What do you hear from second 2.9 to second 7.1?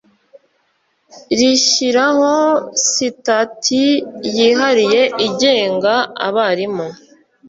sitati yihariye igenga abarimu